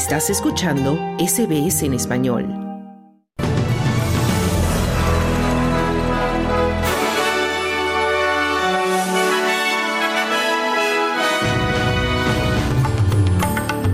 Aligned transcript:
Estás 0.00 0.30
escuchando 0.30 0.98
SBS 1.18 1.82
en 1.82 1.92
español. 1.92 2.46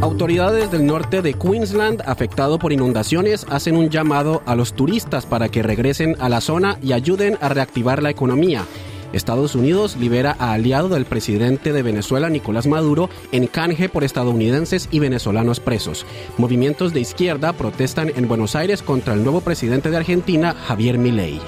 Autoridades 0.00 0.70
del 0.70 0.86
norte 0.86 1.22
de 1.22 1.34
Queensland, 1.34 2.00
afectado 2.06 2.60
por 2.60 2.72
inundaciones, 2.72 3.44
hacen 3.50 3.76
un 3.76 3.90
llamado 3.90 4.42
a 4.46 4.54
los 4.54 4.74
turistas 4.74 5.26
para 5.26 5.48
que 5.48 5.64
regresen 5.64 6.14
a 6.20 6.28
la 6.28 6.40
zona 6.40 6.78
y 6.84 6.92
ayuden 6.92 7.36
a 7.40 7.48
reactivar 7.48 8.00
la 8.00 8.10
economía. 8.10 8.64
Estados 9.12 9.54
Unidos 9.54 9.96
libera 9.96 10.36
a 10.38 10.52
aliado 10.52 10.88
del 10.88 11.04
presidente 11.04 11.72
de 11.72 11.82
Venezuela, 11.82 12.28
Nicolás 12.28 12.66
Maduro, 12.66 13.08
en 13.32 13.46
canje 13.46 13.88
por 13.88 14.04
estadounidenses 14.04 14.88
y 14.90 14.98
venezolanos 14.98 15.60
presos. 15.60 16.06
Movimientos 16.38 16.92
de 16.92 17.00
izquierda 17.00 17.52
protestan 17.52 18.12
en 18.16 18.28
Buenos 18.28 18.56
Aires 18.56 18.82
contra 18.82 19.14
el 19.14 19.22
nuevo 19.22 19.40
presidente 19.40 19.90
de 19.90 19.96
Argentina, 19.96 20.54
Javier 20.54 20.98
Milei. 20.98 21.40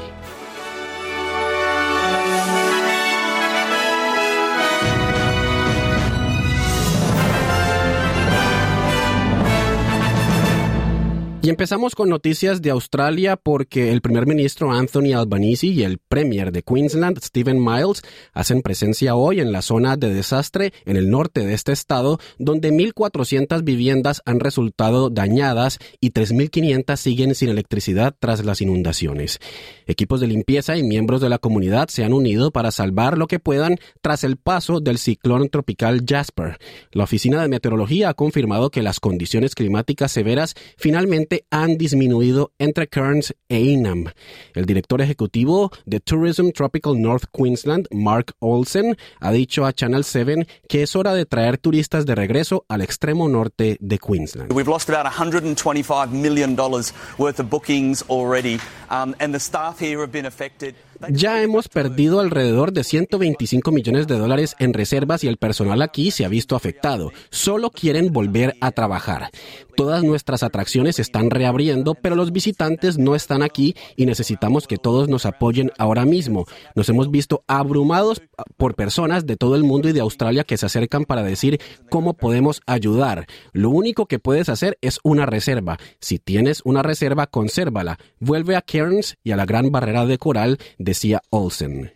Y 11.49 11.51
empezamos 11.51 11.95
con 11.95 12.11
noticias 12.11 12.61
de 12.61 12.69
Australia 12.69 13.37
porque 13.37 13.91
el 13.91 14.03
primer 14.03 14.27
ministro 14.27 14.71
Anthony 14.71 15.15
Albanese 15.17 15.69
y 15.69 15.83
el 15.83 15.97
premier 15.97 16.53
de 16.53 16.63
Queensland 16.63 17.19
Stephen 17.23 17.59
Miles 17.59 18.03
hacen 18.35 18.61
presencia 18.61 19.17
hoy 19.17 19.41
en 19.41 19.51
la 19.51 19.63
zona 19.63 19.97
de 19.97 20.13
desastre 20.13 20.75
en 20.85 20.99
el 20.99 21.09
norte 21.09 21.47
de 21.47 21.55
este 21.55 21.73
estado, 21.73 22.21
donde 22.39 22.71
1.400 22.71 23.65
viviendas 23.65 24.21
han 24.27 24.41
resultado 24.41 25.09
dañadas 25.09 25.79
y 26.03 26.11
3.500 26.11 26.97
siguen 26.99 27.35
sin 27.35 27.49
electricidad 27.49 28.15
tras 28.21 28.45
las 28.45 28.61
inundaciones. 28.61 29.39
Equipos 29.87 30.21
de 30.21 30.27
limpieza 30.27 30.77
y 30.77 30.83
miembros 30.83 31.23
de 31.23 31.31
la 31.31 31.39
comunidad 31.39 31.89
se 31.89 32.05
han 32.05 32.13
unido 32.13 32.51
para 32.51 32.71
salvar 32.73 33.17
lo 33.17 33.27
que 33.27 33.39
puedan 33.39 33.79
tras 34.03 34.23
el 34.23 34.37
paso 34.37 34.81
del 34.81 34.99
ciclón 34.99 35.49
tropical 35.49 36.03
Jasper. 36.07 36.59
La 36.93 37.05
Oficina 37.05 37.41
de 37.41 37.49
Meteorología 37.49 38.11
ha 38.11 38.15
confirmado 38.15 38.69
que 38.69 38.83
las 38.83 39.01
condiciones 39.01 39.55
climáticas 39.55 40.13
severas 40.13 40.55
finalmente 40.77 41.38
han 41.51 41.79
disminuido 41.79 42.53
entre 42.59 42.89
Cairns 42.89 43.35
e 43.49 43.61
Inam. 43.61 44.07
El 44.55 44.67
director 44.67 45.01
ejecutivo 45.01 45.71
de 45.87 46.01
Tourism 46.01 46.51
Tropical 46.51 47.01
North 47.01 47.25
Queensland, 47.33 47.87
Mark 47.91 48.35
Olsen, 48.41 48.97
ha 49.21 49.31
dicho 49.31 49.65
a 49.65 49.73
Channel 49.73 50.05
7 50.05 50.47
que 50.69 50.83
es 50.83 50.97
hora 50.97 51.15
de 51.15 51.27
traer 51.27 51.59
turistas 51.59 52.07
de 52.07 52.15
regreso 52.15 52.65
al 52.69 52.83
extremo 52.83 53.29
norte 53.29 53.77
de 53.81 53.99
Queensland. 53.99 54.53
We've 54.53 54.71
lost 54.71 54.91
about 54.91 55.05
125 55.05 56.13
million 56.13 56.57
dollars 56.57 56.93
worth 57.19 57.41
of 57.41 57.49
bookings 57.49 58.05
already, 58.09 58.59
um, 58.91 59.15
and 59.21 59.33
the 59.33 59.41
staff 59.41 59.81
here 59.81 60.01
have 60.01 60.13
been 60.13 60.27
affected. 60.27 60.75
Ya 61.11 61.43
hemos 61.43 61.69
perdido 61.69 62.19
alrededor 62.19 62.73
de 62.73 62.83
125 62.83 63.71
millones 63.71 64.09
de 64.09 64.19
dólares 64.19 64.57
en 64.59 64.75
reservas 64.75 65.23
y 65.23 65.29
el 65.29 65.37
personal 65.37 65.81
aquí 65.81 66.11
se 66.11 66.25
ha 66.25 66.29
visto 66.29 66.57
afectado. 66.57 67.13
Solo 67.31 67.71
quieren 67.71 68.13
volver 68.13 68.57
a 68.61 68.73
trabajar. 68.73 69.31
Todas 69.77 70.03
nuestras 70.03 70.43
atracciones 70.43 70.99
están 70.99 71.31
reabriendo, 71.31 71.95
pero 71.95 72.17
los 72.17 72.33
visitantes 72.33 72.99
no 72.99 73.15
están 73.15 73.45
aquí 73.45 73.77
y 73.95 74.07
necesitamos 74.07 74.67
que 74.67 74.77
todos 74.77 75.09
nos 75.09 75.25
apoyen 75.25 75.71
ahora 75.79 76.05
mismo. 76.05 76.47
Nos 76.75 76.89
hemos 76.89 77.13
visto 77.13 77.45
abrumados 77.47 78.21
por 78.57 78.75
personas 78.75 79.25
de 79.25 79.37
todo 79.37 79.55
el 79.55 79.63
mundo 79.63 79.89
y 79.89 79.93
de 79.93 80.01
Australia 80.01 80.43
que 80.43 80.57
se 80.57 80.67
acercan 80.67 81.05
para 81.05 81.23
decir 81.23 81.61
cómo 81.91 82.15
podemos 82.15 82.61
ayudar. 82.67 83.27
Lo 83.53 83.71
único 83.71 84.07
que 84.07 84.19
puedes 84.19 84.49
hacer 84.49 84.77
es 84.81 84.99
una 85.05 85.27
reserva. 85.27 85.79
Si 86.01 86.19
tienes 86.19 86.61
una 86.65 86.83
reserva, 86.83 87.29
consérvala. 87.29 88.01
Vuelve 88.19 88.57
a 88.57 88.63
Cairns 88.63 89.17
y 89.23 89.31
a 89.31 89.37
la 89.37 89.47
Gran 89.47 89.71
Barrera 89.71 90.07
de 90.07 90.19
Coral 90.19 90.59
decía 90.89 91.23
Olsen. 91.31 91.93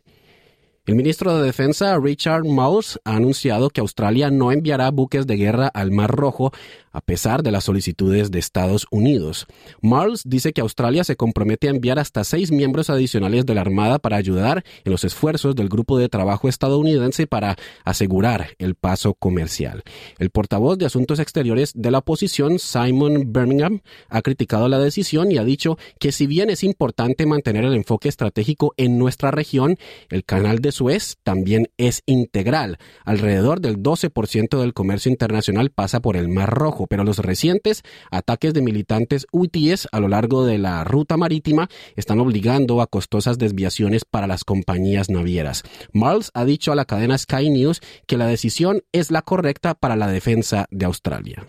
El 0.84 0.96
ministro 0.96 1.36
de 1.36 1.44
Defensa 1.44 1.96
Richard 1.98 2.44
Marles 2.44 2.98
ha 3.04 3.14
anunciado 3.14 3.70
que 3.70 3.80
Australia 3.80 4.30
no 4.30 4.50
enviará 4.50 4.90
buques 4.90 5.28
de 5.28 5.36
guerra 5.36 5.68
al 5.68 5.92
Mar 5.92 6.10
Rojo 6.10 6.52
a 6.92 7.00
pesar 7.00 7.42
de 7.42 7.50
las 7.50 7.64
solicitudes 7.64 8.30
de 8.30 8.38
Estados 8.38 8.86
Unidos. 8.90 9.46
Marles 9.80 10.22
dice 10.24 10.52
que 10.52 10.60
Australia 10.60 11.04
se 11.04 11.16
compromete 11.16 11.68
a 11.68 11.70
enviar 11.70 11.98
hasta 11.98 12.24
seis 12.24 12.52
miembros 12.52 12.90
adicionales 12.90 13.46
de 13.46 13.54
la 13.54 13.62
Armada 13.62 13.98
para 13.98 14.16
ayudar 14.16 14.64
en 14.84 14.92
los 14.92 15.04
esfuerzos 15.04 15.54
del 15.54 15.68
grupo 15.68 15.98
de 15.98 16.08
trabajo 16.08 16.48
estadounidense 16.48 17.26
para 17.26 17.56
asegurar 17.84 18.48
el 18.58 18.74
paso 18.74 19.14
comercial. 19.14 19.82
El 20.18 20.30
portavoz 20.30 20.78
de 20.78 20.86
Asuntos 20.86 21.18
Exteriores 21.18 21.72
de 21.74 21.90
la 21.90 21.98
oposición, 21.98 22.58
Simon 22.58 23.32
Birmingham, 23.32 23.80
ha 24.08 24.22
criticado 24.22 24.68
la 24.68 24.78
decisión 24.78 25.32
y 25.32 25.38
ha 25.38 25.44
dicho 25.44 25.78
que 25.98 26.12
si 26.12 26.26
bien 26.26 26.50
es 26.50 26.64
importante 26.64 27.26
mantener 27.26 27.64
el 27.64 27.74
enfoque 27.74 28.08
estratégico 28.08 28.74
en 28.76 28.98
nuestra 28.98 29.30
región, 29.30 29.78
el 30.10 30.24
canal 30.24 30.60
de 30.60 30.72
Suez 30.72 31.16
también 31.22 31.68
es 31.76 32.02
integral. 32.06 32.78
Alrededor 33.04 33.60
del 33.60 33.78
12% 33.78 34.60
del 34.60 34.74
comercio 34.74 35.10
internacional 35.10 35.70
pasa 35.70 36.00
por 36.00 36.16
el 36.16 36.28
Mar 36.28 36.50
Rojo 36.50 36.81
pero 36.86 37.04
los 37.04 37.18
recientes 37.18 37.82
ataques 38.10 38.54
de 38.54 38.62
militantes 38.62 39.26
hutíes 39.32 39.88
a 39.92 40.00
lo 40.00 40.08
largo 40.08 40.44
de 40.44 40.58
la 40.58 40.84
ruta 40.84 41.16
marítima 41.16 41.68
están 41.96 42.20
obligando 42.20 42.80
a 42.80 42.86
costosas 42.86 43.38
desviaciones 43.38 44.04
para 44.04 44.26
las 44.26 44.44
compañías 44.44 45.10
navieras. 45.10 45.62
Marles 45.92 46.30
ha 46.34 46.44
dicho 46.44 46.72
a 46.72 46.76
la 46.76 46.84
cadena 46.84 47.18
Sky 47.18 47.50
News 47.50 47.80
que 48.06 48.16
la 48.16 48.26
decisión 48.26 48.82
es 48.92 49.10
la 49.10 49.22
correcta 49.22 49.74
para 49.74 49.96
la 49.96 50.08
defensa 50.08 50.66
de 50.70 50.86
Australia. 50.86 51.46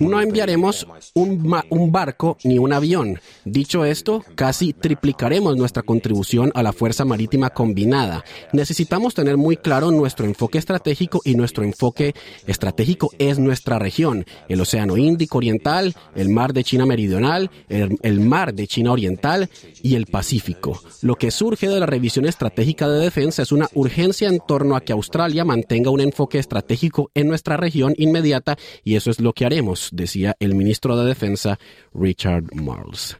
No 0.00 0.20
enviaremos 0.20 0.86
un, 1.14 1.62
un, 1.70 1.92
barco 1.92 2.36
ni 2.44 2.58
un 2.58 2.72
avión. 2.72 3.20
Dicho 3.44 3.84
esto, 3.84 4.24
casi 4.34 4.72
triplicaremos 4.72 5.56
nuestra 5.56 5.82
contribución 5.82 6.50
a 6.54 6.62
la 6.62 6.72
Fuerza 6.72 7.04
Marítima 7.04 7.50
Combinada. 7.50 8.24
Necesitamos 8.52 9.14
tener 9.14 9.36
muy 9.36 9.56
claro 9.56 9.90
nuestro 9.90 10.26
enfoque 10.26 10.58
estratégico 10.58 11.20
y 11.24 11.34
nuestro 11.34 11.64
enfoque 11.64 12.14
estratégico 12.46 13.10
es 13.18 13.38
nuestra 13.38 13.78
región, 13.78 14.24
el 14.48 14.60
Océano 14.60 14.96
Índico 14.96 15.38
Oriental, 15.38 15.94
el 16.14 16.28
Mar 16.28 16.52
de 16.52 16.64
China 16.64 16.86
Meridional, 16.86 17.50
el, 17.68 17.98
el 18.02 18.20
Mar 18.20 18.54
de 18.54 18.66
China 18.66 18.92
Oriental 18.92 19.48
y 19.82 19.94
el 19.94 20.06
Pacífico. 20.06 20.80
Lo 21.02 21.16
que 21.16 21.30
surge 21.30 21.68
de 21.68 21.80
la 21.80 21.86
revisión 21.86 22.26
estratégica 22.26 22.88
de 22.88 23.00
defensa 23.00 23.42
es 23.42 23.52
una 23.52 23.68
urgencia 23.74 24.28
en 24.28 24.40
torno 24.40 24.63
a 24.72 24.80
que 24.80 24.92
Australia 24.92 25.44
mantenga 25.44 25.90
un 25.90 26.00
enfoque 26.00 26.38
estratégico 26.38 27.10
en 27.14 27.28
nuestra 27.28 27.56
región 27.56 27.94
inmediata 27.98 28.56
y 28.82 28.96
eso 28.96 29.10
es 29.10 29.20
lo 29.20 29.34
que 29.34 29.44
haremos, 29.44 29.90
decía 29.92 30.36
el 30.40 30.54
ministro 30.54 30.96
de 30.96 31.06
Defensa 31.06 31.58
Richard 31.92 32.54
Marles. 32.54 33.18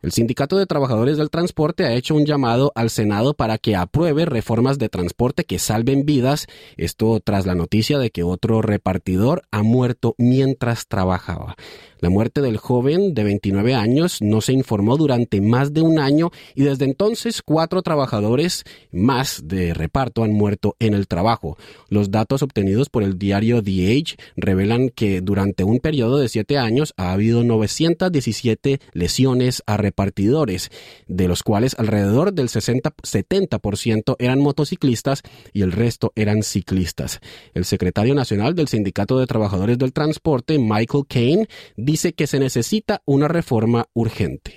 El 0.00 0.12
Sindicato 0.12 0.56
de 0.56 0.66
Trabajadores 0.66 1.16
del 1.18 1.28
Transporte 1.28 1.84
ha 1.84 1.92
hecho 1.92 2.14
un 2.14 2.24
llamado 2.24 2.70
al 2.76 2.88
Senado 2.88 3.34
para 3.34 3.58
que 3.58 3.74
apruebe 3.74 4.26
reformas 4.26 4.78
de 4.78 4.88
transporte 4.88 5.44
que 5.44 5.58
salven 5.58 6.06
vidas, 6.06 6.46
esto 6.76 7.18
tras 7.18 7.46
la 7.46 7.56
noticia 7.56 7.98
de 7.98 8.10
que 8.10 8.22
otro 8.22 8.62
repartidor 8.62 9.42
ha 9.50 9.64
muerto 9.64 10.14
mientras 10.16 10.86
trabajaba. 10.86 11.56
La 12.00 12.10
muerte 12.10 12.40
del 12.40 12.56
joven 12.56 13.14
de 13.14 13.24
29 13.24 13.74
años 13.74 14.22
no 14.22 14.40
se 14.40 14.52
informó 14.52 14.96
durante 14.96 15.40
más 15.40 15.72
de 15.72 15.82
un 15.82 15.98
año 15.98 16.30
y 16.54 16.62
desde 16.62 16.84
entonces 16.84 17.42
cuatro 17.42 17.82
trabajadores 17.82 18.64
más 18.92 19.42
de 19.44 19.74
reparto 19.74 20.22
han 20.22 20.32
muerto 20.32 20.76
en 20.78 20.94
el 20.94 21.08
trabajo. 21.08 21.56
Los 21.88 22.10
datos 22.10 22.42
obtenidos 22.42 22.88
por 22.88 23.02
el 23.02 23.18
diario 23.18 23.62
The 23.62 23.86
Age 23.90 24.16
revelan 24.36 24.90
que 24.90 25.20
durante 25.20 25.64
un 25.64 25.80
periodo 25.80 26.18
de 26.18 26.28
siete 26.28 26.56
años 26.56 26.94
ha 26.96 27.12
habido 27.12 27.42
917 27.42 28.80
lesiones 28.92 29.62
a 29.66 29.76
repartidores, 29.76 30.70
de 31.08 31.28
los 31.28 31.42
cuales 31.42 31.74
alrededor 31.78 32.32
del 32.32 32.48
60, 32.48 32.94
70% 33.02 34.16
eran 34.18 34.40
motociclistas 34.40 35.22
y 35.52 35.62
el 35.62 35.72
resto 35.72 36.12
eran 36.14 36.42
ciclistas. 36.42 37.20
El 37.54 37.64
secretario 37.64 38.14
nacional 38.14 38.54
del 38.54 38.68
Sindicato 38.68 39.18
de 39.18 39.26
Trabajadores 39.26 39.78
del 39.78 39.92
Transporte, 39.92 40.58
Michael 40.58 41.04
Kane, 41.08 41.48
dice 41.88 42.12
que 42.12 42.26
se 42.26 42.38
necesita 42.38 43.00
una 43.06 43.28
reforma 43.28 43.86
urgente. 43.94 44.52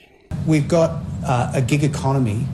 We've 0.46 0.68
got 0.68 0.92
uh, 1.24 1.52
a 1.54 1.62
gig 1.62 1.84
economy 1.84 2.46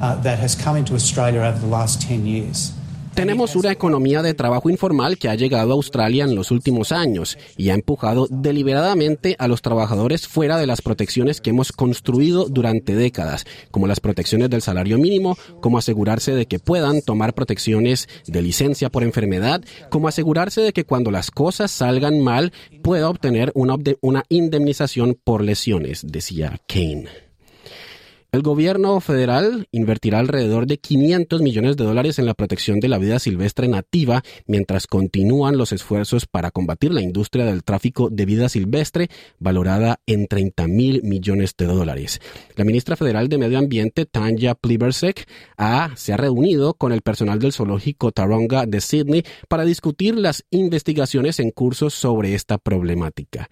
uh, 0.00 0.20
that 0.22 0.40
has 0.40 0.56
come 0.56 0.76
into 0.76 0.94
Australia 0.94 1.40
over 1.42 1.60
the 1.60 1.68
last 1.68 2.02
10 2.02 2.26
years. 2.26 2.72
Tenemos 3.18 3.56
una 3.56 3.72
economía 3.72 4.22
de 4.22 4.32
trabajo 4.32 4.70
informal 4.70 5.18
que 5.18 5.28
ha 5.28 5.34
llegado 5.34 5.72
a 5.72 5.74
Australia 5.74 6.22
en 6.22 6.36
los 6.36 6.52
últimos 6.52 6.92
años 6.92 7.36
y 7.56 7.70
ha 7.70 7.74
empujado 7.74 8.28
deliberadamente 8.30 9.34
a 9.40 9.48
los 9.48 9.60
trabajadores 9.60 10.28
fuera 10.28 10.56
de 10.56 10.68
las 10.68 10.82
protecciones 10.82 11.40
que 11.40 11.50
hemos 11.50 11.72
construido 11.72 12.48
durante 12.48 12.94
décadas, 12.94 13.44
como 13.72 13.88
las 13.88 13.98
protecciones 13.98 14.50
del 14.50 14.62
salario 14.62 14.98
mínimo, 14.98 15.36
como 15.60 15.78
asegurarse 15.78 16.32
de 16.32 16.46
que 16.46 16.60
puedan 16.60 17.02
tomar 17.02 17.34
protecciones 17.34 18.08
de 18.28 18.40
licencia 18.40 18.88
por 18.88 19.02
enfermedad, 19.02 19.64
como 19.90 20.06
asegurarse 20.06 20.60
de 20.60 20.72
que 20.72 20.84
cuando 20.84 21.10
las 21.10 21.32
cosas 21.32 21.72
salgan 21.72 22.20
mal 22.20 22.52
pueda 22.84 23.10
obtener 23.10 23.50
una, 23.56 24.22
indemnización 24.28 25.18
por 25.24 25.42
lesiones, 25.42 26.06
decía 26.06 26.60
Kane. 26.68 27.27
El 28.30 28.42
gobierno 28.42 29.00
federal 29.00 29.68
invertirá 29.72 30.18
alrededor 30.18 30.66
de 30.66 30.76
500 30.76 31.40
millones 31.40 31.78
de 31.78 31.84
dólares 31.84 32.18
en 32.18 32.26
la 32.26 32.34
protección 32.34 32.78
de 32.78 32.88
la 32.88 32.98
vida 32.98 33.18
silvestre 33.18 33.68
nativa 33.68 34.22
mientras 34.46 34.86
continúan 34.86 35.56
los 35.56 35.72
esfuerzos 35.72 36.26
para 36.26 36.50
combatir 36.50 36.92
la 36.92 37.00
industria 37.00 37.46
del 37.46 37.64
tráfico 37.64 38.10
de 38.10 38.26
vida 38.26 38.50
silvestre 38.50 39.08
valorada 39.38 40.00
en 40.04 40.26
30 40.26 40.68
mil 40.68 41.02
millones 41.04 41.54
de 41.56 41.64
dólares. 41.64 42.20
La 42.54 42.66
ministra 42.66 42.96
federal 42.96 43.30
de 43.30 43.38
Medio 43.38 43.56
Ambiente, 43.56 44.04
Tanya 44.04 44.54
Plibersek, 44.54 45.26
se 45.96 46.12
ha 46.12 46.16
reunido 46.18 46.74
con 46.74 46.92
el 46.92 47.00
personal 47.00 47.38
del 47.38 47.54
zoológico 47.54 48.12
Taronga 48.12 48.66
de 48.66 48.82
Sydney 48.82 49.24
para 49.48 49.64
discutir 49.64 50.14
las 50.18 50.44
investigaciones 50.50 51.40
en 51.40 51.50
curso 51.50 51.88
sobre 51.88 52.34
esta 52.34 52.58
problemática. 52.58 53.48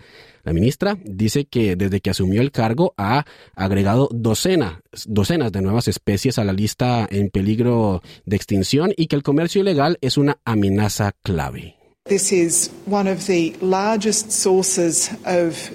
La 0.46 0.52
ministra 0.52 0.96
dice 1.04 1.46
que 1.46 1.74
desde 1.74 2.00
que 2.00 2.10
asumió 2.10 2.40
el 2.40 2.52
cargo 2.52 2.94
ha 2.96 3.24
agregado 3.56 4.08
docenas, 4.12 4.74
docenas 5.04 5.50
de 5.50 5.60
nuevas 5.60 5.88
especies 5.88 6.38
a 6.38 6.44
la 6.44 6.52
lista 6.52 7.08
en 7.10 7.30
peligro 7.30 8.00
de 8.26 8.36
extinción 8.36 8.92
y 8.96 9.08
que 9.08 9.16
el 9.16 9.24
comercio 9.24 9.60
ilegal 9.60 9.98
es 10.00 10.16
una 10.16 10.38
amenaza 10.44 11.16
clave. 11.24 11.74
This 12.04 12.30
is 12.30 12.70
one 12.88 13.10
of 13.10 13.26
the 13.26 13.56
largest 13.60 14.30
sources 14.30 15.10
of 15.24 15.72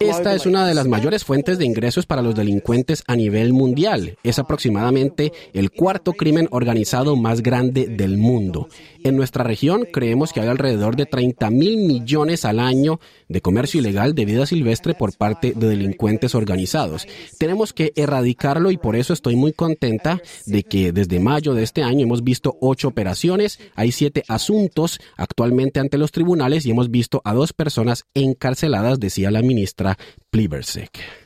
esta 0.00 0.34
es 0.34 0.44
una 0.44 0.66
de 0.66 0.74
las 0.74 0.86
mayores 0.86 1.24
fuentes 1.24 1.56
de 1.56 1.64
ingresos 1.64 2.04
para 2.04 2.20
los 2.20 2.34
delincuentes 2.34 3.02
a 3.06 3.16
nivel 3.16 3.54
mundial. 3.54 4.18
Es 4.22 4.38
aproximadamente 4.38 5.32
el 5.54 5.70
cuarto 5.70 6.12
crimen 6.12 6.48
organizado 6.50 7.16
más 7.16 7.42
grande 7.42 7.86
del 7.86 8.18
mundo. 8.18 8.68
En 9.04 9.16
nuestra 9.16 9.42
región 9.42 9.86
creemos 9.92 10.32
que 10.32 10.40
hay 10.40 10.48
alrededor 10.48 10.94
de 10.94 11.06
30 11.06 11.50
mil 11.50 11.76
millones 11.78 12.44
al 12.44 12.60
año 12.60 13.00
de 13.28 13.40
comercio 13.40 13.80
ilegal 13.80 14.14
de 14.14 14.24
vida 14.24 14.46
silvestre 14.46 14.94
por 14.94 15.16
parte 15.16 15.54
de 15.56 15.68
delincuentes 15.68 16.34
organizados. 16.34 17.08
Tenemos 17.38 17.72
que 17.72 17.92
erradicarlo 17.96 18.70
y 18.70 18.76
por 18.76 18.94
eso 18.94 19.12
estoy 19.12 19.34
muy 19.34 19.52
contenta 19.52 20.20
de 20.46 20.62
que 20.62 20.92
desde 20.92 21.18
mayo 21.18 21.54
de 21.54 21.64
este 21.64 21.82
año 21.82 22.04
hemos 22.04 22.22
visto 22.22 22.56
ocho 22.60 22.88
operaciones, 22.88 23.58
hay 23.74 23.90
siete 23.90 24.22
asuntos 24.28 25.00
actualmente 25.16 25.80
ante 25.80 25.98
los 25.98 26.12
tribunales 26.12 26.64
y 26.64 26.70
hemos 26.70 26.90
visto 26.90 27.22
a 27.24 27.34
dos 27.34 27.52
personas 27.52 28.04
encarceladas, 28.14 29.00
decía 29.00 29.30
la 29.30 29.42
ministra 29.42 29.98
Plibersek. 30.30 31.21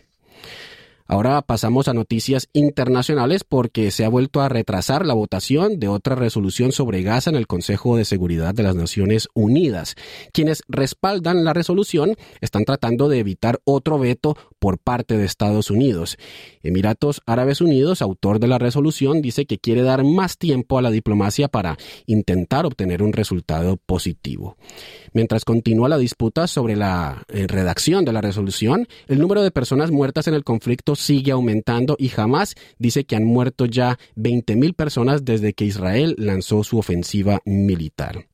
Ahora 1.09 1.41
pasamos 1.43 1.87
a 1.87 1.95
noticias 1.95 2.49
internacionales 2.53 3.45
porque 3.45 3.93
se 3.93 4.05
ha 4.05 4.09
vuelto 4.09 4.41
a 4.41 4.49
retrasar 4.49 5.07
la 5.07 5.15
votación 5.15 5.79
de 5.79 5.87
otra 5.87 6.17
resolución 6.17 6.73
sobre 6.73 7.03
Gaza 7.03 7.31
en 7.31 7.37
el 7.37 7.47
Consejo 7.47 7.97
de 7.97 8.05
Seguridad 8.05 8.55
de 8.55 8.65
las 8.65 8.75
Naciones 8.75 9.29
Unidas. 9.33 9.95
Quienes 10.33 10.65
respaldan 10.69 11.45
la 11.45 11.53
resolución 11.53 12.17
están 12.41 12.65
tratando 12.65 13.09
de 13.09 13.21
evitar 13.21 13.61
otro 13.65 14.01
veto 14.01 14.37
por 14.59 14.79
parte 14.79 15.17
de 15.17 15.25
Estados 15.25 15.71
Unidos. 15.71 16.17
Emiratos 16.65 17.23
Árabes 17.25 17.61
Unidos, 17.61 18.03
autor 18.03 18.41
de 18.41 18.49
la 18.49 18.59
resolución, 18.59 19.23
dice 19.23 19.47
que 19.47 19.59
quiere 19.59 19.83
dar 19.83 20.03
más 20.03 20.39
tiempo 20.39 20.77
a 20.77 20.83
la 20.83 20.91
diplomacia 20.91 21.47
para 21.47 21.77
intentar 22.07 22.67
obtener 22.67 23.01
un 23.05 23.13
resultado 23.13 23.77
positivo. 23.77 24.57
Mientras 25.13 25.45
continúa 25.45 25.89
la 25.89 25.99
disputa 25.99 26.49
sobre 26.49 26.75
la 26.75 27.23
eh, 27.29 27.47
redacción 27.47 28.05
de 28.05 28.13
la 28.13 28.21
resolución, 28.21 28.89
el 29.07 29.21
número 29.21 29.43
de 29.43 29.53
personas 29.53 29.93
muertas 29.93 30.27
en 30.27 30.35
el 30.35 30.43
conflicto 30.43 30.96
sigue 30.97 31.33
aumentando 31.33 31.97
y 31.99 32.09
jamás 32.09 32.55
dice 32.79 33.05
que 33.05 33.17
han 33.17 33.25
muerto 33.25 33.67
ya 33.67 33.99
20.000 34.17 34.75
personas 34.75 35.25
desde 35.25 35.53
que 35.53 35.65
Israel 35.65 36.15
lanzó 36.19 36.65
su 36.65 36.79
ofensiva 36.79 37.41
militar. 37.45 38.27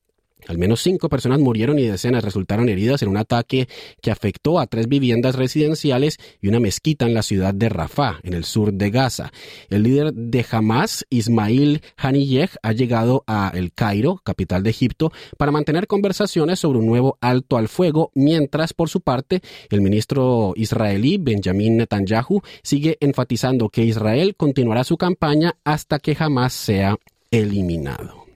Al 0.49 0.59
menos 0.59 0.83
cinco 0.83 1.09
personas 1.09 1.41
murieron 1.41 1.79
y 1.79 1.87
decenas 1.87 2.25
resultaron 2.25 2.69
heridas 2.69 3.03
en 3.03 3.09
un 3.09 3.17
ataque 3.17 3.69
que 4.01 4.11
afectó 4.11 4.59
a 4.59 4.67
tres 4.67 4.89
viviendas 4.89 5.37
residenciales 5.37 6.19
y 6.41 6.49
una 6.49 6.61
mezquita 6.61 7.07
en 7.07 7.15
la 7.15 7.23
ciudad 7.23 7.55
de 7.55 7.69
Rafah, 7.69 8.21
en 8.23 8.35
el 8.35 8.45
sur 8.45 8.73
de 8.73 8.91
Gaza. 8.91 9.33
El 9.71 9.85
líder 9.85 10.13
de 10.13 10.45
Hamas, 10.51 11.07
Ismail 11.11 11.83
Haniyeh, 11.97 12.51
ha 12.63 12.73
llegado 12.73 13.25
a 13.27 13.53
El 13.55 13.73
Cairo, 13.73 14.21
capital 14.25 14.63
de 14.63 14.71
Egipto, 14.71 15.13
para 15.39 15.53
mantener 15.53 15.87
conversaciones 15.87 16.59
sobre 16.59 16.79
un 16.79 16.87
nuevo 16.87 17.19
alto 17.21 17.57
al 17.57 17.69
fuego, 17.69 18.11
mientras, 18.15 18.73
por 18.73 18.89
su 18.89 19.01
parte, 19.01 19.41
el 19.71 19.81
ministro 19.81 20.53
israelí 20.57 21.19
Benjamin 21.19 21.77
Netanyahu 21.77 22.43
sigue 22.63 22.97
enfatizando 23.01 23.69
que 23.69 23.85
Israel 23.85 24.35
continuará 24.37 24.85
su 24.85 24.97
campaña 24.97 25.57
hasta 25.65 25.99
que 25.99 26.17
Hamas 26.19 26.53
sea 26.53 26.97
eliminado. 27.31 28.27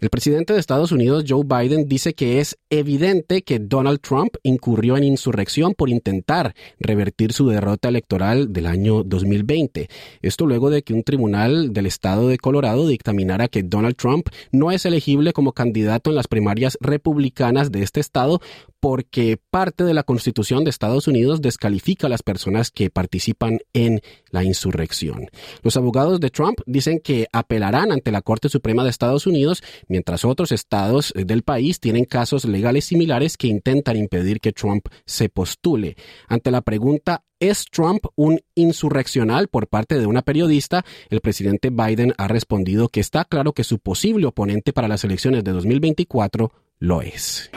El 0.00 0.08
presidente 0.08 0.54
de 0.54 0.60
Estados 0.60 0.92
Unidos, 0.92 1.26
Joe 1.28 1.44
Biden, 1.44 1.86
dice 1.86 2.14
que 2.14 2.40
es 2.40 2.56
evidente 2.70 3.42
que 3.42 3.58
Donald 3.58 4.00
Trump 4.00 4.34
incurrió 4.42 4.96
en 4.96 5.04
insurrección 5.04 5.74
por 5.74 5.90
intentar 5.90 6.54
revertir 6.78 7.34
su 7.34 7.46
derrota 7.48 7.90
electoral 7.90 8.50
del 8.50 8.64
año 8.64 9.04
2020. 9.04 9.90
Esto 10.22 10.46
luego 10.46 10.70
de 10.70 10.82
que 10.82 10.94
un 10.94 11.02
tribunal 11.02 11.74
del 11.74 11.84
estado 11.84 12.28
de 12.28 12.38
Colorado 12.38 12.88
dictaminara 12.88 13.48
que 13.48 13.62
Donald 13.62 13.96
Trump 13.96 14.28
no 14.52 14.70
es 14.70 14.86
elegible 14.86 15.34
como 15.34 15.52
candidato 15.52 16.08
en 16.08 16.16
las 16.16 16.28
primarias 16.28 16.78
republicanas 16.80 17.70
de 17.70 17.82
este 17.82 18.00
estado 18.00 18.40
porque 18.80 19.38
parte 19.50 19.84
de 19.84 19.94
la 19.94 20.02
Constitución 20.02 20.64
de 20.64 20.70
Estados 20.70 21.06
Unidos 21.06 21.42
descalifica 21.42 22.06
a 22.06 22.10
las 22.10 22.22
personas 22.22 22.70
que 22.70 22.90
participan 22.90 23.58
en 23.72 24.00
la 24.30 24.42
insurrección. 24.42 25.28
Los 25.62 25.76
abogados 25.76 26.18
de 26.20 26.30
Trump 26.30 26.58
dicen 26.66 26.98
que 26.98 27.26
apelarán 27.32 27.92
ante 27.92 28.10
la 28.10 28.22
Corte 28.22 28.48
Suprema 28.48 28.82
de 28.82 28.90
Estados 28.90 29.26
Unidos, 29.26 29.62
mientras 29.88 30.24
otros 30.24 30.50
estados 30.50 31.12
del 31.14 31.42
país 31.42 31.78
tienen 31.78 32.06
casos 32.06 32.44
legales 32.44 32.86
similares 32.86 33.36
que 33.36 33.48
intentan 33.48 33.96
impedir 33.96 34.40
que 34.40 34.52
Trump 34.52 34.86
se 35.04 35.28
postule. 35.28 35.96
Ante 36.28 36.50
la 36.50 36.62
pregunta 36.62 37.22
¿Es 37.40 37.64
Trump 37.70 38.04
un 38.16 38.42
insurreccional 38.54 39.48
por 39.48 39.66
parte 39.66 39.98
de 39.98 40.04
una 40.04 40.20
periodista? 40.20 40.84
El 41.08 41.22
presidente 41.22 41.70
Biden 41.70 42.12
ha 42.18 42.28
respondido 42.28 42.88
que 42.88 43.00
está 43.00 43.24
claro 43.24 43.54
que 43.54 43.64
su 43.64 43.78
posible 43.78 44.26
oponente 44.26 44.74
para 44.74 44.88
las 44.88 45.04
elecciones 45.04 45.42
de 45.42 45.52
2024 45.52 46.52
lo 46.80 47.00
es. 47.00 47.50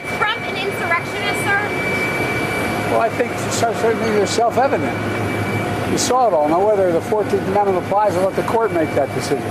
Well, 2.93 3.01
I 3.01 3.09
think 3.09 3.31
certainly 3.49 4.21
are 4.21 4.27
self-evident. 4.27 4.93
You 5.91 5.97
saw 5.97 6.27
it 6.27 6.33
all. 6.33 6.47
Now, 6.47 6.63
whether 6.63 6.91
the 6.91 6.99
14th 6.99 7.41
Amendment 7.47 7.83
applies, 7.83 8.15
I'll 8.15 8.25
let 8.25 8.35
the 8.35 8.43
court 8.43 8.71
make 8.71 8.93
that 8.93 9.09
decision. 9.15 9.49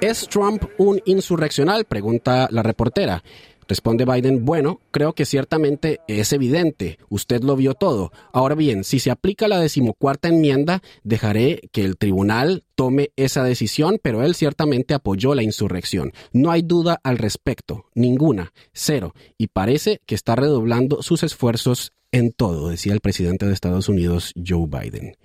¿Es 0.00 0.28
Trump 0.28 0.62
un 0.78 1.00
insurreccional? 1.06 1.86
Pregunta 1.86 2.46
la 2.52 2.62
reportera. 2.62 3.20
Responde 3.68 4.04
Biden, 4.04 4.44
bueno, 4.44 4.80
creo 4.90 5.12
que 5.14 5.24
ciertamente 5.24 6.00
es 6.06 6.32
evidente, 6.32 6.98
usted 7.08 7.42
lo 7.42 7.56
vio 7.56 7.74
todo. 7.74 8.12
Ahora 8.32 8.54
bien, 8.54 8.84
si 8.84 9.00
se 9.00 9.10
aplica 9.10 9.48
la 9.48 9.58
decimocuarta 9.58 10.28
enmienda, 10.28 10.82
dejaré 11.02 11.68
que 11.72 11.84
el 11.84 11.96
tribunal 11.96 12.64
tome 12.76 13.10
esa 13.16 13.42
decisión, 13.42 13.98
pero 14.02 14.22
él 14.22 14.34
ciertamente 14.34 14.94
apoyó 14.94 15.34
la 15.34 15.42
insurrección. 15.42 16.12
No 16.32 16.50
hay 16.50 16.62
duda 16.62 17.00
al 17.02 17.18
respecto, 17.18 17.86
ninguna, 17.94 18.52
cero, 18.72 19.14
y 19.36 19.48
parece 19.48 20.00
que 20.06 20.14
está 20.14 20.36
redoblando 20.36 21.02
sus 21.02 21.22
esfuerzos 21.22 21.92
en 22.12 22.32
todo, 22.32 22.68
decía 22.68 22.92
el 22.92 23.00
presidente 23.00 23.46
de 23.46 23.52
Estados 23.52 23.88
Unidos, 23.88 24.32
Joe 24.36 24.66
Biden. 24.66 25.16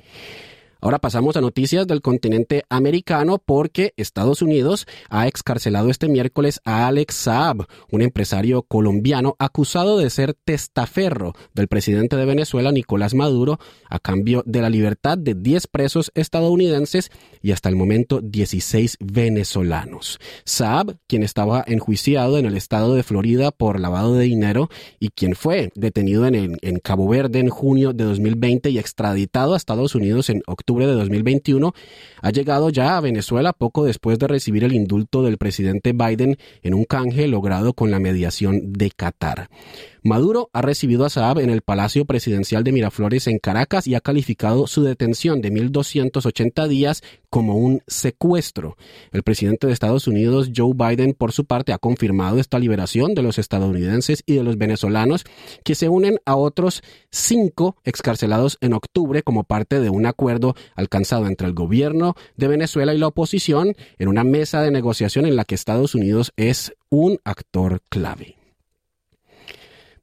Ahora 0.83 0.97
pasamos 0.97 1.37
a 1.37 1.41
noticias 1.41 1.85
del 1.85 2.01
continente 2.01 2.63
americano 2.67 3.37
porque 3.37 3.93
Estados 3.97 4.41
Unidos 4.41 4.87
ha 5.11 5.27
excarcelado 5.27 5.91
este 5.91 6.07
miércoles 6.07 6.59
a 6.65 6.87
Alex 6.87 7.13
Saab, 7.13 7.67
un 7.91 8.01
empresario 8.01 8.63
colombiano 8.63 9.35
acusado 9.37 9.99
de 9.99 10.09
ser 10.09 10.33
testaferro 10.33 11.33
del 11.53 11.67
presidente 11.67 12.15
de 12.15 12.25
Venezuela, 12.25 12.71
Nicolás 12.71 13.13
Maduro, 13.13 13.59
a 13.91 13.99
cambio 13.99 14.41
de 14.47 14.59
la 14.59 14.71
libertad 14.71 15.19
de 15.19 15.35
10 15.35 15.67
presos 15.67 16.11
estadounidenses 16.15 17.11
y 17.43 17.51
hasta 17.51 17.69
el 17.69 17.75
momento 17.75 18.19
16 18.19 18.97
venezolanos. 18.99 20.17
Saab, 20.45 20.97
quien 21.05 21.21
estaba 21.21 21.63
enjuiciado 21.67 22.39
en 22.39 22.47
el 22.47 22.57
estado 22.57 22.95
de 22.95 23.03
Florida 23.03 23.51
por 23.51 23.79
lavado 23.79 24.15
de 24.15 24.25
dinero 24.25 24.69
y 24.99 25.09
quien 25.09 25.35
fue 25.35 25.71
detenido 25.75 26.25
en, 26.25 26.57
en 26.59 26.79
Cabo 26.79 27.07
Verde 27.07 27.37
en 27.37 27.49
junio 27.49 27.93
de 27.93 28.03
2020 28.03 28.71
y 28.71 28.79
extraditado 28.79 29.53
a 29.53 29.57
Estados 29.57 29.93
Unidos 29.93 30.31
en 30.31 30.41
octubre 30.71 30.87
de 30.87 30.93
2021, 30.93 31.73
ha 32.21 32.29
llegado 32.29 32.69
ya 32.69 32.95
a 32.95 33.01
Venezuela 33.01 33.51
poco 33.51 33.83
después 33.83 34.17
de 34.19 34.27
recibir 34.27 34.63
el 34.63 34.73
indulto 34.73 35.21
del 35.21 35.37
presidente 35.37 35.91
Biden 35.91 36.37
en 36.63 36.73
un 36.73 36.85
canje 36.85 37.27
logrado 37.27 37.73
con 37.73 37.91
la 37.91 37.99
mediación 37.99 38.71
de 38.71 38.89
Qatar. 38.89 39.49
Maduro 40.03 40.49
ha 40.53 40.61
recibido 40.61 41.05
a 41.05 41.09
Saab 41.09 41.39
en 41.39 41.49
el 41.49 41.61
Palacio 41.61 42.05
Presidencial 42.05 42.63
de 42.63 42.71
Miraflores 42.71 43.27
en 43.27 43.37
Caracas 43.37 43.85
y 43.85 43.95
ha 43.95 44.01
calificado 44.01 44.65
su 44.65 44.81
detención 44.83 45.41
de 45.41 45.51
1.280 45.51 46.67
días 46.67 47.03
como 47.31 47.55
un 47.55 47.81
secuestro. 47.87 48.77
El 49.11 49.23
presidente 49.23 49.65
de 49.65 49.73
Estados 49.73 50.07
Unidos, 50.07 50.51
Joe 50.55 50.73
Biden, 50.75 51.13
por 51.13 51.31
su 51.31 51.45
parte, 51.45 51.73
ha 51.73 51.79
confirmado 51.79 52.37
esta 52.37 52.59
liberación 52.59 53.15
de 53.15 53.23
los 53.23 53.39
estadounidenses 53.39 54.21
y 54.27 54.35
de 54.35 54.43
los 54.43 54.57
venezolanos 54.57 55.23
que 55.63 55.73
se 55.73 55.89
unen 55.89 56.19
a 56.25 56.35
otros 56.35 56.83
cinco 57.09 57.77
excarcelados 57.85 58.57
en 58.61 58.73
octubre 58.73 59.23
como 59.23 59.45
parte 59.45 59.79
de 59.79 59.89
un 59.89 60.05
acuerdo 60.05 60.55
alcanzado 60.75 61.25
entre 61.25 61.47
el 61.47 61.53
gobierno 61.53 62.15
de 62.35 62.49
Venezuela 62.49 62.93
y 62.93 62.97
la 62.97 63.07
oposición 63.07 63.75
en 63.97 64.09
una 64.09 64.25
mesa 64.25 64.61
de 64.61 64.71
negociación 64.71 65.25
en 65.25 65.37
la 65.37 65.45
que 65.45 65.55
Estados 65.55 65.95
Unidos 65.95 66.33
es 66.35 66.73
un 66.89 67.19
actor 67.23 67.81
clave. 67.89 68.40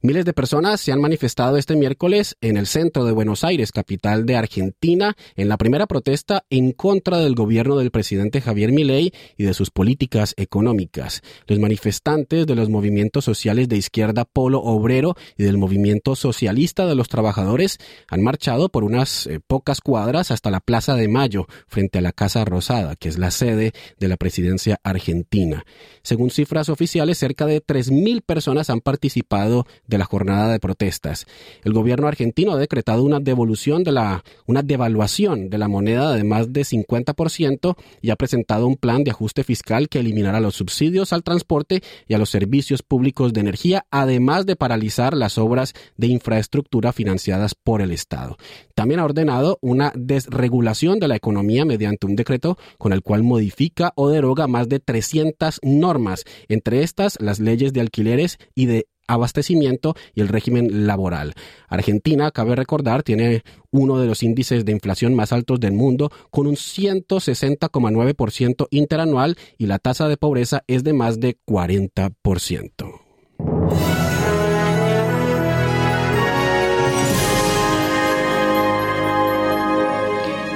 Miles 0.01 0.23
de 0.23 0.31
personas 0.31 0.79
se 0.79 0.93
han 0.93 1.01
manifestado 1.01 1.57
este 1.57 1.75
miércoles 1.75 2.37
en 2.39 2.55
el 2.55 2.67
centro 2.67 3.03
de 3.03 3.11
Buenos 3.11 3.43
Aires, 3.43 3.73
capital 3.73 4.25
de 4.25 4.37
Argentina, 4.37 5.17
en 5.35 5.49
la 5.49 5.57
primera 5.57 5.87
protesta 5.87 6.45
en 6.49 6.71
contra 6.71 7.17
del 7.17 7.35
gobierno 7.35 7.75
del 7.75 7.91
presidente 7.91 8.39
Javier 8.39 8.71
Milei 8.71 9.11
y 9.35 9.43
de 9.43 9.53
sus 9.53 9.71
políticas 9.71 10.35
económicas. 10.37 11.21
Los 11.47 11.59
manifestantes 11.59 12.47
de 12.47 12.55
los 12.55 12.69
movimientos 12.69 13.25
sociales 13.25 13.67
de 13.67 13.75
izquierda 13.75 14.23
Polo 14.23 14.61
Obrero 14.61 15.17
y 15.35 15.43
del 15.43 15.57
movimiento 15.57 16.15
socialista 16.15 16.85
de 16.85 16.95
los 16.95 17.09
trabajadores 17.09 17.77
han 18.07 18.23
marchado 18.23 18.69
por 18.69 18.85
unas 18.85 19.27
eh, 19.27 19.41
pocas 19.45 19.81
cuadras 19.81 20.31
hasta 20.31 20.49
la 20.49 20.61
Plaza 20.61 20.95
de 20.95 21.09
Mayo, 21.09 21.45
frente 21.67 21.97
a 21.97 22.01
la 22.01 22.13
Casa 22.13 22.45
Rosada, 22.45 22.95
que 22.95 23.09
es 23.09 23.17
la 23.17 23.31
sede 23.31 23.73
de 23.99 24.07
la 24.07 24.15
presidencia 24.15 24.79
argentina. 24.81 25.65
Según 26.03 26.29
cifras 26.29 26.69
oficiales, 26.69 27.17
cerca 27.17 27.45
de 27.45 27.61
3.000 27.61 28.21
personas 28.21 28.69
han 28.69 28.79
participado 28.79 29.65
de 29.89 29.97
la 29.97 30.05
jornada 30.05 30.51
de 30.51 30.59
protestas. 30.59 31.25
El 31.63 31.73
gobierno 31.73 32.07
argentino 32.07 32.53
ha 32.53 32.57
decretado 32.57 33.03
una 33.03 33.19
devolución 33.19 33.83
de 33.83 33.91
la, 33.91 34.23
una 34.45 34.61
devaluación 34.61 35.49
de 35.49 35.57
la 35.57 35.67
moneda 35.67 36.13
de 36.13 36.23
más 36.23 36.53
de 36.53 36.61
50% 36.61 37.75
y 38.01 38.11
ha 38.11 38.15
presentado 38.15 38.67
un 38.67 38.75
plan 38.75 39.03
de 39.03 39.11
ajuste 39.11 39.43
fiscal 39.43 39.89
que 39.89 39.99
eliminará 39.99 40.39
los 40.39 40.55
subsidios 40.55 41.11
al 41.11 41.23
transporte 41.23 41.81
y 42.07 42.13
a 42.13 42.17
los 42.17 42.29
servicios 42.29 42.83
públicos 42.83 43.33
de 43.33 43.41
energía, 43.41 43.85
además 43.89 44.45
de 44.45 44.55
paralizar 44.55 45.15
las 45.15 45.37
obras 45.37 45.73
de 45.97 46.07
infraestructura 46.07 46.93
financiadas 46.93 47.55
por 47.55 47.81
el 47.81 47.91
Estado. 47.91 48.37
También 48.75 48.99
ha 48.99 49.05
ordenado 49.05 49.57
una 49.61 49.91
desregulación 49.95 50.99
de 50.99 51.07
la 51.07 51.15
economía 51.15 51.65
mediante 51.65 52.05
un 52.05 52.15
decreto 52.15 52.57
con 52.77 52.93
el 52.93 53.01
cual 53.01 53.23
modifica 53.23 53.91
o 53.95 54.09
deroga 54.09 54.47
más 54.47 54.69
de 54.69 54.79
300 54.79 55.59
normas, 55.63 56.25
entre 56.47 56.83
estas 56.83 57.17
las 57.19 57.39
leyes 57.39 57.73
de 57.73 57.81
alquileres 57.81 58.37
y 58.53 58.67
de 58.67 58.87
abastecimiento 59.09 59.95
y 60.13 60.21
el 60.21 60.29
régimen 60.29 60.87
laboral. 60.87 61.33
Argentina, 61.67 62.31
cabe 62.31 62.55
recordar, 62.55 63.03
tiene 63.03 63.43
uno 63.71 63.99
de 63.99 64.07
los 64.07 64.23
índices 64.23 64.63
de 64.65 64.71
inflación 64.71 65.13
más 65.15 65.33
altos 65.33 65.59
del 65.59 65.73
mundo, 65.73 66.11
con 66.31 66.47
un 66.47 66.55
160,9% 66.55 68.67
interanual 68.71 69.37
y 69.57 69.65
la 69.65 69.79
tasa 69.79 70.07
de 70.07 70.15
pobreza 70.17 70.63
es 70.67 70.83
de 70.83 70.93
más 70.93 71.19
de 71.19 71.37
40%. 71.45 73.98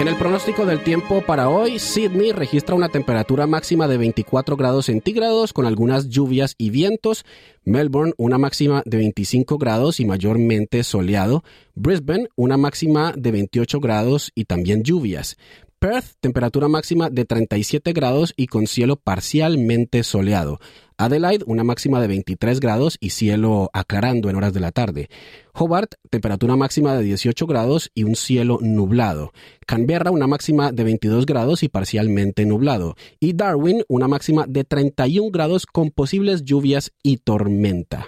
En 0.03 0.09
el 0.09 0.17
pronóstico 0.17 0.65
del 0.65 0.83
tiempo 0.83 1.21
para 1.21 1.47
hoy, 1.47 1.79
Sydney 1.79 2.33
registra 2.33 2.75
una 2.75 2.89
temperatura 2.89 3.47
máxima 3.47 3.87
de 3.87 3.95
24 3.95 4.57
grados 4.57 4.87
centígrados 4.87 5.53
con 5.53 5.65
algunas 5.65 6.09
lluvias 6.09 6.55
y 6.57 6.71
vientos. 6.71 7.23
Melbourne, 7.63 8.11
una 8.17 8.37
máxima 8.37 8.83
de 8.85 8.97
25 8.97 9.57
grados 9.57 10.01
y 10.01 10.05
mayormente 10.05 10.83
soleado. 10.83 11.45
Brisbane, 11.73 12.27
una 12.35 12.57
máxima 12.57 13.13
de 13.15 13.31
28 13.31 13.79
grados 13.79 14.33
y 14.35 14.43
también 14.43 14.83
lluvias. 14.83 15.37
Perth, 15.79 16.15
temperatura 16.19 16.67
máxima 16.67 17.09
de 17.09 17.23
37 17.23 17.93
grados 17.93 18.33
y 18.35 18.47
con 18.47 18.67
cielo 18.67 18.97
parcialmente 18.97 20.03
soleado. 20.03 20.59
Adelaide, 21.05 21.43
una 21.47 21.63
máxima 21.63 22.01
de 22.01 22.07
23 22.07 22.59
grados 22.59 22.97
y 22.99 23.09
cielo 23.11 23.69
aclarando 23.73 24.29
en 24.29 24.35
horas 24.35 24.53
de 24.53 24.59
la 24.59 24.71
tarde. 24.71 25.09
Hobart, 25.53 25.95
temperatura 26.09 26.55
máxima 26.55 26.95
de 26.95 27.03
18 27.03 27.45
grados 27.45 27.91
y 27.93 28.03
un 28.03 28.15
cielo 28.15 28.59
nublado. 28.61 29.31
Canberra, 29.65 30.11
una 30.11 30.27
máxima 30.27 30.71
de 30.71 30.83
22 30.83 31.25
grados 31.25 31.63
y 31.63 31.69
parcialmente 31.69 32.45
nublado. 32.45 32.95
Y 33.19 33.33
Darwin, 33.33 33.83
una 33.87 34.07
máxima 34.07 34.45
de 34.47 34.63
31 34.63 35.31
grados 35.31 35.65
con 35.65 35.91
posibles 35.91 36.43
lluvias 36.43 36.91
y 37.03 37.17
tormenta. 37.17 38.07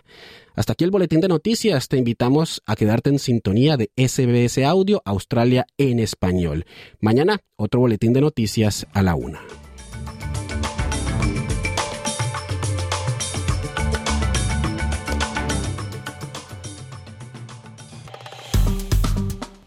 Hasta 0.56 0.74
aquí 0.74 0.86
el 0.86 0.92
boletín 0.92 1.20
de 1.20 1.28
noticias. 1.28 1.88
Te 1.90 1.98
invitamos 1.98 2.62
a 2.66 2.75
quedarte 2.75 3.10
en 3.10 3.20
sintonía 3.20 3.78
de 3.78 3.92
SBS 3.98 4.64
Audio 4.64 5.02
Australia 5.06 5.68
en 5.78 6.00
español. 6.00 6.66
Mañana, 7.02 7.42
otro 7.58 7.82
boletín 7.82 8.14
de 8.14 8.22
noticias 8.22 8.88
a 8.94 9.02
la 9.02 9.16
una. 9.16 9.42